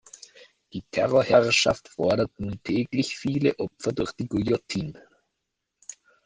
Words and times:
Die 0.73 0.81
Terrorherrschaft 0.89 1.89
fordert 1.89 2.31
nun 2.39 2.59
täglich 2.63 3.15
viele 3.19 3.59
Opfer 3.59 3.93
durch 3.93 4.11
die 4.13 4.27
Guillotine. 4.27 4.99